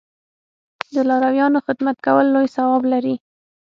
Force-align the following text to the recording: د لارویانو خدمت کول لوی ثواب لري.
د 0.93 0.95
لارویانو 1.09 1.63
خدمت 1.67 1.97
کول 2.05 2.25
لوی 2.33 2.47
ثواب 2.55 2.83
لري. 2.93 3.15